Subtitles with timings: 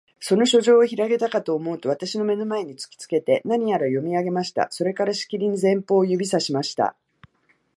[0.19, 4.65] その書状をひろげたかとおもうと、私の眼の前に突きつけて、何やら読み上げました。
[4.71, 6.95] それから、しきりに前方を指さしました。